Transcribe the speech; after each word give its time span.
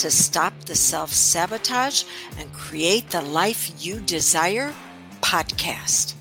to 0.00 0.10
Stop 0.10 0.64
the 0.64 0.74
Self 0.74 1.12
Sabotage 1.12 2.04
and 2.38 2.50
Create 2.54 3.10
the 3.10 3.20
Life 3.20 3.70
You 3.84 4.00
Desire 4.00 4.72
podcast. 5.20 6.14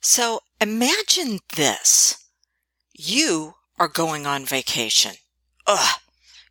So 0.00 0.40
imagine 0.60 1.38
this. 1.54 2.26
You 2.92 3.54
are 3.78 3.86
going 3.86 4.26
on 4.26 4.44
vacation. 4.44 5.12
Ugh, 5.68 6.00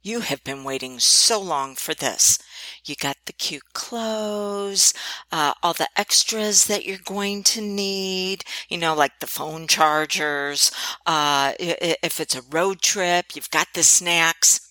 you 0.01 0.21
have 0.21 0.41
been 0.45 0.63
waiting 0.63 0.99
so 0.99 1.41
long 1.41 1.75
for 1.75 1.93
this. 1.93 2.39
You 2.85 2.95
got 2.95 3.17
the 3.25 3.33
cute 3.33 3.73
clothes, 3.73 4.93
uh, 5.33 5.53
all 5.61 5.73
the 5.73 5.89
extras 5.97 6.63
that 6.67 6.85
you're 6.85 6.97
going 7.03 7.43
to 7.43 7.59
need, 7.59 8.45
you 8.69 8.77
know, 8.77 8.95
like 8.95 9.19
the 9.19 9.27
phone 9.27 9.67
chargers. 9.67 10.71
Uh, 11.05 11.51
if 11.59 12.21
it's 12.21 12.35
a 12.35 12.41
road 12.49 12.81
trip, 12.81 13.35
you've 13.35 13.49
got 13.51 13.67
the 13.73 13.83
snacks. 13.83 14.70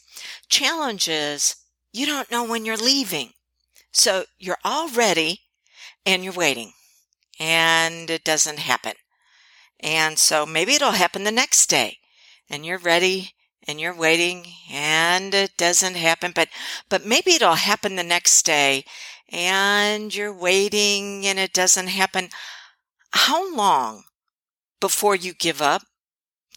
Challenge 0.50 1.09
is 1.09 1.56
you 1.92 2.06
don't 2.06 2.30
know 2.30 2.45
when 2.45 2.64
you're 2.64 2.77
leaving. 2.77 3.30
So 3.92 4.24
you're 4.38 4.58
all 4.64 4.88
ready 4.91 5.41
and 6.05 6.22
you're 6.22 6.33
waiting 6.33 6.72
and 7.38 8.11
it 8.11 8.25
doesn't 8.25 8.58
happen. 8.58 8.92
And 9.80 10.19
so 10.19 10.44
maybe 10.44 10.75
it'll 10.75 10.92
happen 10.92 11.25
the 11.25 11.33
next 11.33 11.69
day 11.69 11.98
and 12.48 12.66
you're 12.66 12.78
ready 12.78 13.33
and 13.66 13.80
you're 13.80 13.94
waiting 13.97 14.47
and 14.70 15.34
it 15.34 15.56
doesn't 15.56 15.97
happen, 15.97 16.33
but, 16.34 16.48
but 16.88 17.06
maybe 17.06 17.32
it'll 17.32 17.55
happen 17.55 17.97
the 17.97 18.03
next 18.03 18.44
day 18.44 18.84
and 19.28 20.14
you're 20.14 20.34
waiting 20.34 21.27
and 21.27 21.38
it 21.38 21.53
doesn't 21.53 21.88
happen. 21.88 22.28
How 23.12 23.55
long 23.55 24.05
before 24.80 25.14
you 25.14 25.32
give 25.32 25.62
up 25.62 25.82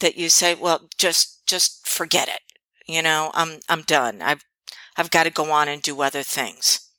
that 0.01 0.17
you 0.17 0.29
say, 0.29 0.55
well, 0.55 0.89
just, 0.97 1.45
just 1.47 1.87
forget 1.87 2.27
it. 2.27 2.41
You 2.85 3.01
know, 3.01 3.31
I'm, 3.33 3.59
I'm 3.69 3.81
done. 3.81 4.21
I've, 4.21 4.43
I've 4.97 5.11
got 5.11 5.23
to 5.23 5.29
go 5.29 5.51
on 5.51 5.67
and 5.67 5.81
do 5.81 6.01
other 6.01 6.23
things. 6.23 6.89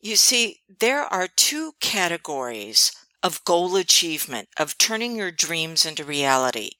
You 0.00 0.16
see, 0.16 0.60
there 0.80 1.02
are 1.02 1.28
two 1.28 1.72
categories 1.80 2.92
of 3.22 3.44
goal 3.44 3.76
achievement, 3.76 4.48
of 4.56 4.78
turning 4.78 5.16
your 5.16 5.30
dreams 5.32 5.84
into 5.84 6.04
reality. 6.04 6.70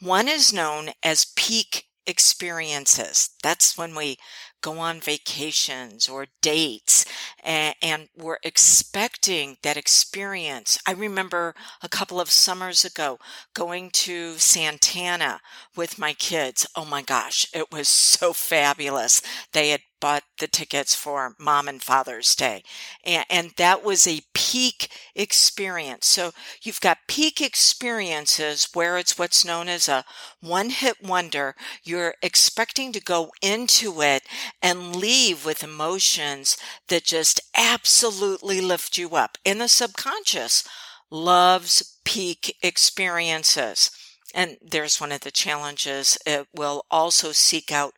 One 0.00 0.28
is 0.28 0.52
known 0.52 0.90
as 1.02 1.32
peak 1.36 1.84
experiences. 2.06 3.30
That's 3.42 3.76
when 3.76 3.94
we 3.94 4.16
go 4.62 4.78
on 4.78 5.00
vacations 5.00 6.08
or 6.08 6.26
dates 6.40 7.04
and, 7.42 7.74
and, 7.82 8.08
we're 8.16 8.38
expecting 8.42 9.56
that 9.62 9.76
experience. 9.76 10.78
I 10.86 10.92
remember 10.92 11.54
a 11.82 11.88
couple 11.88 12.20
of 12.20 12.30
summers 12.30 12.84
ago 12.84 13.18
going 13.54 13.90
to 13.90 14.34
Santana 14.38 15.40
with 15.76 15.98
my 15.98 16.12
kids. 16.12 16.66
Oh 16.74 16.84
my 16.84 17.02
gosh, 17.02 17.46
it 17.54 17.70
was 17.70 17.88
so 17.88 18.32
fabulous. 18.32 19.22
They 19.52 19.70
had 19.70 19.82
bought 20.00 20.24
the 20.38 20.46
tickets 20.46 20.94
for 20.94 21.34
mom 21.38 21.68
and 21.68 21.82
father's 21.82 22.34
day. 22.34 22.62
And, 23.04 23.24
and, 23.30 23.52
that 23.56 23.82
was 23.82 24.06
a 24.06 24.20
peak 24.34 24.90
experience. 25.14 26.06
So 26.06 26.32
you've 26.62 26.80
got 26.80 26.98
peak 27.08 27.40
experiences 27.40 28.68
where 28.74 28.98
it's 28.98 29.18
what's 29.18 29.44
known 29.44 29.68
as 29.68 29.88
a 29.88 30.04
one 30.40 30.70
hit 30.70 31.02
wonder. 31.02 31.54
You're 31.82 32.14
expecting 32.22 32.92
to 32.92 33.00
go 33.00 33.30
into 33.40 34.02
it 34.02 34.22
and 34.62 34.96
leave 34.96 35.44
with 35.44 35.62
emotions 35.62 36.56
that 36.88 37.04
just 37.04 37.40
absolutely 37.56 38.60
lift 38.60 38.98
you 38.98 39.14
up. 39.16 39.38
And 39.44 39.60
the 39.60 39.68
subconscious 39.68 40.66
loves 41.10 41.98
peak 42.04 42.56
experiences. 42.62 43.90
And 44.34 44.56
there's 44.60 45.00
one 45.00 45.12
of 45.12 45.20
the 45.20 45.30
challenges. 45.30 46.18
It 46.26 46.46
will 46.54 46.84
also 46.90 47.32
seek 47.32 47.72
out 47.72 47.94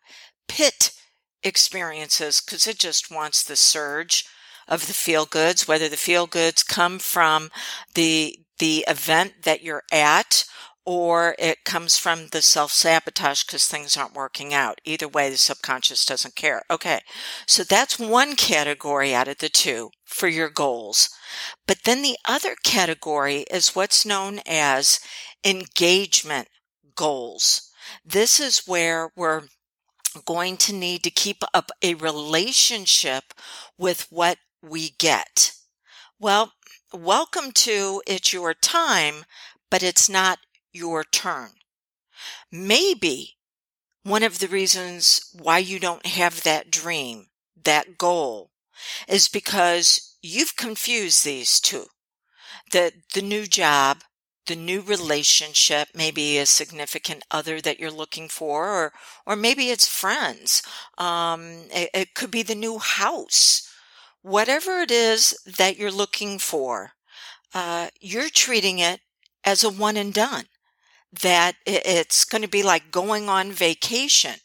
pit 0.46 0.92
experiences 1.42 2.40
because 2.40 2.66
it 2.66 2.78
just 2.78 3.10
wants 3.10 3.42
the 3.42 3.56
surge 3.56 4.24
of 4.66 4.86
the 4.86 4.92
feel 4.92 5.24
goods, 5.24 5.66
whether 5.66 5.88
the 5.88 5.96
feel 5.96 6.26
goods 6.26 6.62
come 6.62 6.98
from 6.98 7.50
the, 7.94 8.38
the 8.58 8.84
event 8.86 9.42
that 9.44 9.62
you're 9.62 9.84
at 9.90 10.44
or 10.88 11.36
it 11.38 11.66
comes 11.66 11.98
from 11.98 12.28
the 12.28 12.40
self 12.40 12.72
sabotage 12.72 13.44
because 13.44 13.66
things 13.66 13.94
aren't 13.94 14.14
working 14.14 14.54
out. 14.54 14.80
Either 14.86 15.06
way, 15.06 15.28
the 15.28 15.36
subconscious 15.36 16.02
doesn't 16.06 16.34
care. 16.34 16.62
Okay. 16.70 17.00
So 17.46 17.62
that's 17.62 17.98
one 17.98 18.36
category 18.36 19.14
out 19.14 19.28
of 19.28 19.36
the 19.36 19.50
two 19.50 19.90
for 20.06 20.28
your 20.28 20.48
goals. 20.48 21.10
But 21.66 21.80
then 21.84 22.00
the 22.00 22.16
other 22.26 22.56
category 22.64 23.44
is 23.50 23.76
what's 23.76 24.06
known 24.06 24.40
as 24.46 24.98
engagement 25.44 26.48
goals. 26.96 27.70
This 28.02 28.40
is 28.40 28.62
where 28.66 29.10
we're 29.14 29.42
going 30.24 30.56
to 30.56 30.72
need 30.72 31.02
to 31.02 31.10
keep 31.10 31.44
up 31.52 31.70
a 31.82 31.96
relationship 31.96 33.34
with 33.76 34.06
what 34.08 34.38
we 34.62 34.92
get. 34.98 35.52
Well, 36.18 36.54
welcome 36.94 37.52
to 37.52 38.00
It's 38.06 38.32
Your 38.32 38.54
Time, 38.54 39.26
but 39.70 39.82
it's 39.82 40.08
not 40.08 40.38
your 40.78 41.04
turn. 41.04 41.50
Maybe 42.50 43.36
one 44.02 44.22
of 44.22 44.38
the 44.38 44.48
reasons 44.48 45.30
why 45.32 45.58
you 45.58 45.78
don't 45.78 46.06
have 46.06 46.42
that 46.42 46.70
dream, 46.70 47.26
that 47.64 47.98
goal, 47.98 48.50
is 49.08 49.28
because 49.28 50.16
you've 50.22 50.56
confused 50.56 51.24
these 51.24 51.60
two. 51.60 51.86
The, 52.72 52.92
the 53.14 53.22
new 53.22 53.46
job 53.46 54.02
the 54.48 54.56
new 54.56 54.80
relationship, 54.80 55.88
maybe 55.94 56.38
a 56.38 56.46
significant 56.46 57.22
other 57.30 57.60
that 57.60 57.78
you're 57.78 57.90
looking 57.90 58.28
for, 58.28 58.66
or, 58.66 58.92
or 59.26 59.36
maybe 59.36 59.68
it's 59.68 59.86
friends. 59.86 60.62
Um, 60.96 61.64
it, 61.70 61.90
it 61.94 62.14
could 62.14 62.30
be 62.30 62.42
the 62.42 62.54
new 62.54 62.78
house. 62.78 63.70
Whatever 64.22 64.80
it 64.80 64.90
is 64.90 65.38
that 65.46 65.76
you're 65.76 65.92
looking 65.92 66.38
for, 66.38 66.92
uh, 67.54 67.88
you're 68.00 68.30
treating 68.30 68.78
it 68.78 69.00
as 69.44 69.62
a 69.62 69.70
one 69.70 69.96
and 69.96 70.12
done. 70.12 70.46
That 71.12 71.56
it's 71.64 72.24
going 72.24 72.42
to 72.42 72.48
be 72.48 72.62
like 72.62 72.90
going 72.90 73.28
on 73.28 73.50
vacation. 73.52 74.36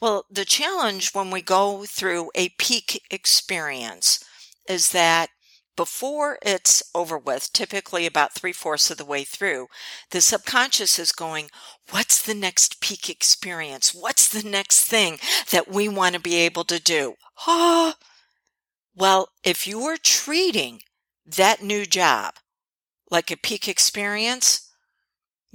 Well, 0.00 0.26
the 0.30 0.44
challenge 0.44 1.14
when 1.14 1.30
we 1.30 1.40
go 1.40 1.84
through 1.86 2.30
a 2.34 2.50
peak 2.50 3.02
experience 3.10 4.22
is 4.68 4.90
that 4.90 5.30
before 5.76 6.38
it's 6.42 6.82
over 6.94 7.18
with, 7.18 7.52
typically 7.52 8.06
about 8.06 8.34
three 8.34 8.52
fourths 8.52 8.90
of 8.90 8.96
the 8.96 9.04
way 9.04 9.24
through, 9.24 9.68
the 10.10 10.20
subconscious 10.20 10.98
is 10.98 11.12
going, 11.12 11.50
What's 11.90 12.20
the 12.20 12.34
next 12.34 12.80
peak 12.80 13.08
experience? 13.08 13.94
What's 13.94 14.28
the 14.28 14.48
next 14.48 14.82
thing 14.84 15.18
that 15.50 15.68
we 15.68 15.88
want 15.88 16.14
to 16.14 16.20
be 16.20 16.36
able 16.36 16.64
to 16.64 16.80
do? 16.80 17.14
Ah, 17.46 17.96
well, 18.94 19.28
if 19.44 19.66
you 19.66 19.82
are 19.82 19.98
treating 19.98 20.80
that 21.26 21.62
new 21.62 21.84
job 21.84 22.34
like 23.10 23.30
a 23.30 23.36
peak 23.36 23.68
experience, 23.68 24.65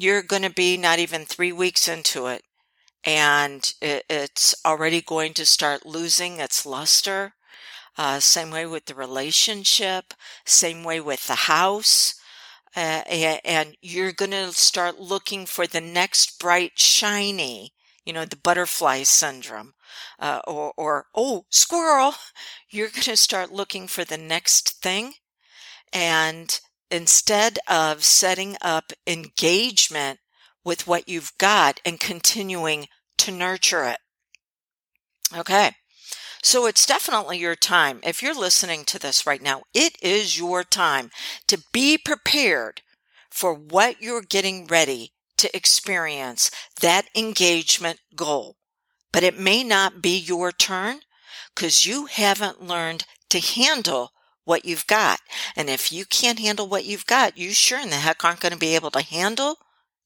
you're 0.02 0.24
going 0.24 0.42
to 0.44 0.50
be 0.50 0.78
not 0.78 1.00
even 1.00 1.26
three 1.26 1.52
weeks 1.52 1.88
into 1.88 2.28
it 2.28 2.44
and 3.04 3.74
it's 3.82 4.56
already 4.66 5.02
going 5.02 5.34
to 5.34 5.46
start 5.46 5.86
losing 5.86 6.40
its 6.40 6.66
luster 6.66 7.34
uh, 7.98 8.20
same 8.20 8.52
way 8.52 8.66
with 8.66 8.86
the 8.86 8.96
relationship, 8.96 10.14
same 10.46 10.84
way 10.84 11.00
with 11.00 11.28
the 11.28 11.36
house. 11.36 12.16
Uh, 12.76 13.04
and 13.44 13.76
you're 13.82 14.14
going 14.14 14.32
to 14.32 14.54
start 14.54 14.98
looking 15.00 15.46
for 15.46 15.68
the 15.68 15.82
next 15.82 16.40
bright, 16.40 16.80
shiny, 16.80 17.74
you 18.06 18.14
know, 18.14 18.24
the 18.24 18.38
butterfly 18.38 19.04
syndrome, 19.04 19.74
uh, 20.20 20.40
or, 20.48 20.74
or, 20.78 21.06
oh, 21.14 21.46
squirrel. 21.50 22.14
You're 22.70 22.88
going 22.88 23.02
to 23.04 23.18
start 23.18 23.52
looking 23.52 23.88
for 23.88 24.06
the 24.06 24.18
next 24.18 24.82
thing. 24.82 25.14
And 25.92 26.58
instead 26.92 27.60
of 27.68 28.04
setting 28.04 28.58
up 28.62 28.92
engagement 29.08 30.20
with 30.64 30.88
what 30.88 31.10
you've 31.10 31.32
got 31.40 31.80
and 31.86 32.00
continuing 32.00 32.88
to 33.18 33.32
nurture 33.32 33.84
it. 33.86 34.00
Okay. 35.36 35.72
So 36.44 36.66
it's 36.66 36.86
definitely 36.86 37.38
your 37.40 37.56
time. 37.56 38.00
If 38.04 38.22
you're 38.22 38.36
listening 38.36 38.86
to 38.86 39.00
this 39.00 39.26
right 39.26 39.42
now, 39.42 39.64
it 39.74 39.96
is 40.02 40.38
your 40.38 40.64
time 40.64 41.10
to 41.48 41.64
be 41.72 41.98
prepared 41.98 42.82
for 43.32 43.54
what 43.54 44.02
you're 44.02 44.22
getting 44.24 44.68
ready 44.68 45.14
to 45.38 45.56
experience 45.56 46.52
that 46.82 47.08
engagement 47.16 48.00
goal. 48.16 48.58
but 49.12 49.24
it 49.24 49.38
may 49.40 49.64
not 49.64 50.02
be 50.02 50.18
your 50.18 50.52
turn 50.52 51.02
because 51.56 51.86
you 51.86 52.06
haven't 52.08 52.62
learned 52.62 53.06
to 53.30 53.40
handle 53.40 54.12
what 54.44 54.66
you've 54.66 54.88
got. 54.88 55.20
And 55.56 55.70
if 55.70 55.92
you 55.92 56.06
can't 56.06 56.40
handle 56.40 56.68
what 56.68 56.86
you've 56.86 57.06
got, 57.06 57.38
you 57.38 57.52
sure 57.52 57.80
in 57.80 57.90
the 57.90 57.98
heck 57.98 58.24
aren't 58.24 58.40
going 58.40 58.54
to 58.54 58.58
be 58.58 58.76
able 58.76 58.92
to 58.92 59.02
handle 59.02 59.58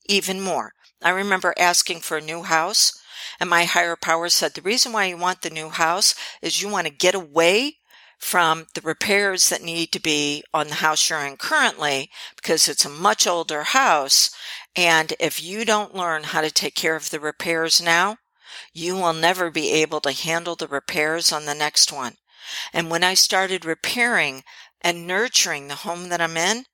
even 0.07 0.41
more. 0.41 0.73
I 1.01 1.09
remember 1.11 1.53
asking 1.57 2.01
for 2.01 2.17
a 2.17 2.21
new 2.21 2.43
house, 2.43 2.93
and 3.39 3.49
my 3.49 3.65
higher 3.65 3.95
power 3.95 4.29
said, 4.29 4.53
The 4.53 4.61
reason 4.61 4.91
why 4.91 5.05
you 5.05 5.17
want 5.17 5.41
the 5.41 5.49
new 5.49 5.69
house 5.69 6.15
is 6.41 6.61
you 6.61 6.69
want 6.69 6.87
to 6.87 6.93
get 6.93 7.15
away 7.15 7.77
from 8.17 8.65
the 8.73 8.81
repairs 8.81 9.49
that 9.49 9.61
need 9.61 9.91
to 9.91 9.99
be 9.99 10.43
on 10.53 10.67
the 10.67 10.75
house 10.75 11.09
you're 11.09 11.19
in 11.19 11.37
currently 11.37 12.09
because 12.35 12.67
it's 12.67 12.85
a 12.85 12.89
much 12.89 13.27
older 13.27 13.63
house. 13.63 14.29
And 14.75 15.13
if 15.19 15.43
you 15.43 15.65
don't 15.65 15.95
learn 15.95 16.23
how 16.23 16.41
to 16.41 16.51
take 16.51 16.75
care 16.75 16.95
of 16.95 17.09
the 17.09 17.19
repairs 17.19 17.81
now, 17.81 18.17
you 18.73 18.95
will 18.95 19.13
never 19.13 19.51
be 19.51 19.71
able 19.71 20.01
to 20.01 20.11
handle 20.11 20.55
the 20.55 20.67
repairs 20.67 21.31
on 21.31 21.45
the 21.45 21.53
next 21.53 21.91
one. 21.91 22.15
And 22.73 22.89
when 22.89 23.03
I 23.03 23.13
started 23.13 23.65
repairing 23.65 24.43
and 24.81 25.07
nurturing 25.07 25.67
the 25.67 25.75
home 25.75 26.09
that 26.09 26.21
I'm 26.21 26.37
in, 26.37 26.65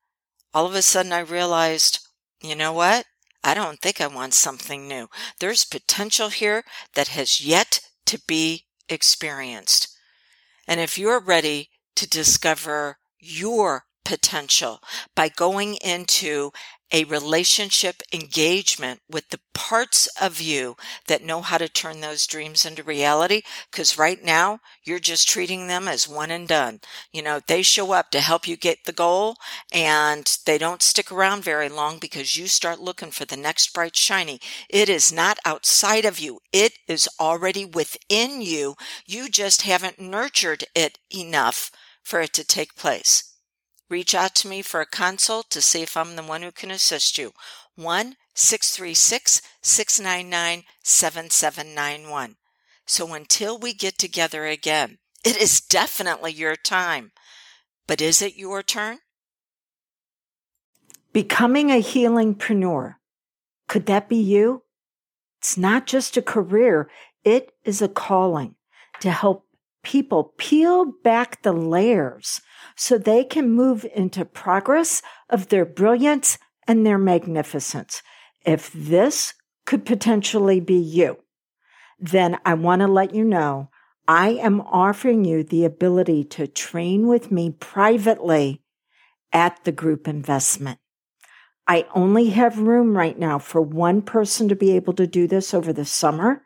all 0.54 0.66
of 0.66 0.74
a 0.74 0.82
sudden 0.82 1.12
I 1.12 1.20
realized, 1.20 2.00
you 2.40 2.54
know 2.54 2.72
what? 2.72 3.06
I 3.44 3.54
don't 3.54 3.80
think 3.80 4.00
I 4.00 4.06
want 4.06 4.34
something 4.34 4.86
new. 4.86 5.08
There's 5.40 5.64
potential 5.64 6.28
here 6.28 6.64
that 6.94 7.08
has 7.08 7.40
yet 7.40 7.80
to 8.06 8.20
be 8.26 8.66
experienced. 8.88 9.88
And 10.68 10.80
if 10.80 10.98
you're 10.98 11.20
ready 11.20 11.70
to 11.96 12.08
discover 12.08 12.98
your 13.18 13.84
potential 14.04 14.80
by 15.14 15.28
going 15.28 15.76
into 15.76 16.50
a 16.92 17.04
relationship 17.04 18.02
engagement 18.12 19.00
with 19.10 19.30
the 19.30 19.40
parts 19.54 20.06
of 20.20 20.40
you 20.40 20.76
that 21.06 21.24
know 21.24 21.40
how 21.40 21.58
to 21.58 21.68
turn 21.68 22.00
those 22.00 22.26
dreams 22.26 22.64
into 22.66 22.82
reality. 22.82 23.42
Cause 23.70 23.98
right 23.98 24.22
now 24.22 24.60
you're 24.84 24.98
just 24.98 25.28
treating 25.28 25.66
them 25.66 25.88
as 25.88 26.08
one 26.08 26.30
and 26.30 26.46
done. 26.46 26.80
You 27.12 27.22
know, 27.22 27.40
they 27.46 27.62
show 27.62 27.92
up 27.92 28.10
to 28.10 28.20
help 28.20 28.46
you 28.46 28.56
get 28.56 28.84
the 28.84 28.92
goal 28.92 29.36
and 29.72 30.36
they 30.46 30.58
don't 30.58 30.82
stick 30.82 31.10
around 31.10 31.42
very 31.44 31.68
long 31.68 31.98
because 31.98 32.36
you 32.36 32.46
start 32.46 32.80
looking 32.80 33.10
for 33.10 33.24
the 33.24 33.36
next 33.36 33.72
bright 33.72 33.96
shiny. 33.96 34.40
It 34.68 34.88
is 34.88 35.12
not 35.12 35.38
outside 35.44 36.04
of 36.04 36.18
you. 36.18 36.40
It 36.52 36.74
is 36.88 37.08
already 37.18 37.64
within 37.64 38.42
you. 38.42 38.76
You 39.06 39.28
just 39.28 39.62
haven't 39.62 40.00
nurtured 40.00 40.64
it 40.74 40.98
enough 41.14 41.70
for 42.02 42.20
it 42.20 42.32
to 42.34 42.44
take 42.44 42.76
place. 42.76 43.31
Reach 43.92 44.14
out 44.14 44.34
to 44.36 44.48
me 44.48 44.62
for 44.62 44.80
a 44.80 44.86
consult 44.86 45.50
to 45.50 45.60
see 45.60 45.82
if 45.82 45.98
I'm 45.98 46.16
the 46.16 46.22
one 46.22 46.40
who 46.40 46.50
can 46.50 46.70
assist 46.70 47.18
you. 47.18 47.32
1 47.76 48.16
636 48.32 49.42
699 49.60 50.64
7791. 50.82 52.36
So 52.86 53.12
until 53.12 53.58
we 53.58 53.74
get 53.74 53.98
together 53.98 54.46
again, 54.46 54.96
it 55.22 55.36
is 55.36 55.60
definitely 55.60 56.32
your 56.32 56.56
time. 56.56 57.12
But 57.86 58.00
is 58.00 58.22
it 58.22 58.34
your 58.34 58.62
turn? 58.62 59.00
Becoming 61.12 61.70
a 61.70 61.82
healingpreneur. 61.82 62.94
Could 63.68 63.84
that 63.84 64.08
be 64.08 64.16
you? 64.16 64.62
It's 65.38 65.58
not 65.58 65.86
just 65.86 66.16
a 66.16 66.22
career, 66.22 66.88
it 67.24 67.52
is 67.62 67.82
a 67.82 67.88
calling 67.88 68.54
to 69.00 69.10
help 69.10 69.44
people 69.82 70.34
peel 70.36 70.92
back 71.02 71.42
the 71.42 71.52
layers 71.52 72.40
so 72.76 72.96
they 72.98 73.24
can 73.24 73.50
move 73.50 73.86
into 73.94 74.24
progress 74.24 75.02
of 75.28 75.48
their 75.48 75.64
brilliance 75.64 76.38
and 76.66 76.86
their 76.86 76.98
magnificence. 76.98 78.02
If 78.44 78.72
this 78.72 79.34
could 79.66 79.84
potentially 79.84 80.60
be 80.60 80.78
you, 80.78 81.18
then 81.98 82.38
I 82.44 82.54
want 82.54 82.80
to 82.80 82.88
let 82.88 83.14
you 83.14 83.24
know 83.24 83.70
I 84.08 84.30
am 84.30 84.60
offering 84.62 85.24
you 85.24 85.44
the 85.44 85.64
ability 85.64 86.24
to 86.24 86.46
train 86.46 87.06
with 87.06 87.30
me 87.30 87.50
privately 87.50 88.62
at 89.32 89.62
the 89.64 89.72
group 89.72 90.08
investment. 90.08 90.78
I 91.68 91.86
only 91.94 92.30
have 92.30 92.58
room 92.58 92.96
right 92.96 93.16
now 93.16 93.38
for 93.38 93.62
one 93.62 94.02
person 94.02 94.48
to 94.48 94.56
be 94.56 94.72
able 94.72 94.92
to 94.94 95.06
do 95.06 95.28
this 95.28 95.54
over 95.54 95.72
the 95.72 95.84
summer. 95.84 96.42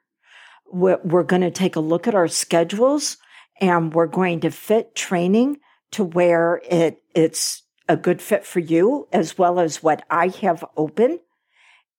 We're, 0.70 1.22
going 1.22 1.42
to 1.42 1.50
take 1.50 1.76
a 1.76 1.80
look 1.80 2.06
at 2.06 2.14
our 2.14 2.28
schedules 2.28 3.16
and 3.60 3.92
we're 3.94 4.06
going 4.06 4.40
to 4.40 4.50
fit 4.50 4.94
training 4.94 5.58
to 5.92 6.04
where 6.04 6.60
it, 6.68 7.02
it's 7.14 7.62
a 7.88 7.96
good 7.96 8.20
fit 8.20 8.44
for 8.44 8.60
you 8.60 9.08
as 9.12 9.38
well 9.38 9.60
as 9.60 9.82
what 9.82 10.04
I 10.10 10.28
have 10.28 10.64
open. 10.76 11.20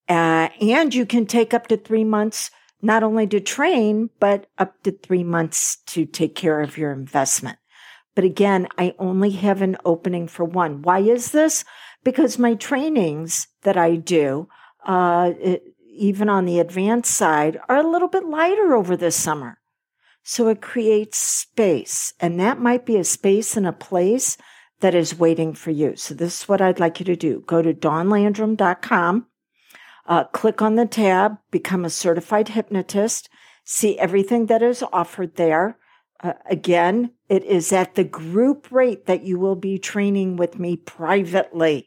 Uh, 0.09 0.49
and 0.61 0.93
you 0.93 1.05
can 1.05 1.25
take 1.25 1.53
up 1.53 1.67
to 1.67 1.77
three 1.77 2.03
months, 2.03 2.51
not 2.81 3.03
only 3.03 3.27
to 3.27 3.39
train, 3.39 4.09
but 4.19 4.47
up 4.57 4.81
to 4.83 4.91
three 4.91 5.23
months 5.23 5.77
to 5.87 6.05
take 6.05 6.35
care 6.35 6.61
of 6.61 6.77
your 6.77 6.91
investment. 6.91 7.57
But 8.15 8.23
again, 8.23 8.67
I 8.77 8.95
only 8.97 9.31
have 9.31 9.61
an 9.61 9.77
opening 9.85 10.27
for 10.27 10.43
one. 10.43 10.81
Why 10.81 10.99
is 10.99 11.31
this? 11.31 11.63
Because 12.03 12.39
my 12.39 12.55
trainings 12.55 13.47
that 13.63 13.77
I 13.77 13.95
do, 13.95 14.47
uh, 14.85 15.33
it, 15.39 15.75
even 15.91 16.29
on 16.29 16.45
the 16.45 16.59
advanced 16.59 17.13
side, 17.13 17.59
are 17.67 17.77
a 17.77 17.87
little 17.87 18.07
bit 18.07 18.25
lighter 18.25 18.75
over 18.75 18.95
the 18.95 19.11
summer. 19.11 19.59
So 20.29 20.49
it 20.49 20.61
creates 20.61 21.17
space, 21.17 22.13
and 22.19 22.37
that 22.37 22.59
might 22.59 22.85
be 22.85 22.97
a 22.97 23.05
space 23.05 23.55
and 23.55 23.65
a 23.65 23.71
place 23.71 24.35
that 24.81 24.93
is 24.93 25.17
waiting 25.17 25.53
for 25.53 25.71
you. 25.71 25.95
So 25.95 26.13
this 26.13 26.41
is 26.41 26.49
what 26.49 26.59
I'd 26.59 26.81
like 26.81 26.99
you 26.99 27.05
to 27.05 27.15
do. 27.15 27.45
Go 27.47 27.61
to 27.61 27.73
dawnlandrum.com, 27.73 29.25
uh, 30.05 30.23
click 30.25 30.61
on 30.61 30.75
the 30.75 30.85
tab, 30.85 31.37
become 31.49 31.85
a 31.85 31.89
certified 31.89 32.49
hypnotist, 32.49 33.29
see 33.63 33.97
everything 33.97 34.47
that 34.47 34.61
is 34.61 34.83
offered 34.91 35.37
there. 35.37 35.77
Uh, 36.21 36.33
again, 36.49 37.13
it 37.29 37.45
is 37.45 37.71
at 37.71 37.95
the 37.95 38.03
group 38.03 38.69
rate 38.69 39.05
that 39.05 39.23
you 39.23 39.39
will 39.39 39.55
be 39.55 39.79
training 39.79 40.35
with 40.35 40.59
me 40.59 40.75
privately. 40.75 41.86